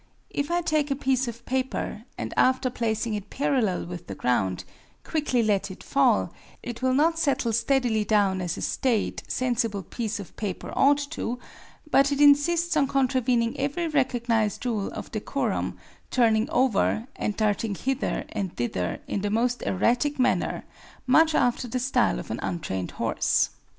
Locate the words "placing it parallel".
2.71-3.85